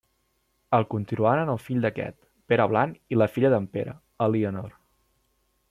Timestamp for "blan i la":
2.73-3.29